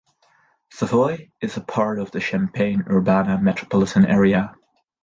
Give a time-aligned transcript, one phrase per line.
[0.71, 4.55] Savoy is a part of the Champaign-Urbana Metropolitan Area.